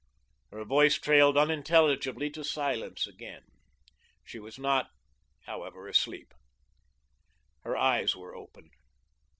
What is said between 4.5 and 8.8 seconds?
not, however, asleep. Her eyes were open.